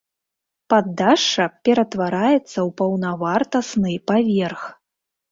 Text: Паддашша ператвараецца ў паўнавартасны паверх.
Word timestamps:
Паддашша 0.73 1.43
ператвараецца 1.67 2.39
ў 2.39 2.69
паўнавартасны 2.81 3.93
паверх. 4.13 4.63